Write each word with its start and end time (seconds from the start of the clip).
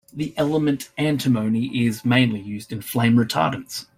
The 0.11 0.33
element 0.35 0.89
antimony 0.97 1.85
is 1.85 2.03
mainly 2.03 2.39
used 2.41 2.71
in 2.71 2.81
flame 2.81 3.17
retardants. 3.17 3.85